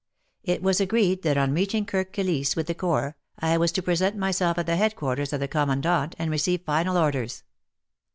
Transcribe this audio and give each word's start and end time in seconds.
It 0.43 0.63
was 0.63 0.81
agreed 0.81 1.21
that 1.21 1.37
on 1.37 1.53
reaching 1.53 1.85
Kirk 1.85 2.11
Kilisse 2.11 2.55
with 2.55 2.65
the 2.65 2.73
Corps, 2.73 3.15
I 3.37 3.55
was 3.59 3.71
to 3.73 3.83
present 3.83 4.17
myself 4.17 4.57
at 4.57 4.65
the 4.65 4.75
headquarters 4.75 5.31
of 5.31 5.39
the 5.41 5.47
Commandant 5.47 6.15
and 6.17 6.31
receive 6.31 6.63
final 6.63 6.97
orders. 6.97 7.43